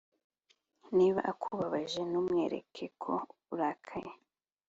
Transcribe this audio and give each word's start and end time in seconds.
niba 0.97 1.19
akubabaje 1.31 1.99
ntumwereke 2.09 2.85
ko 3.03 3.13
urakaye 3.53 4.11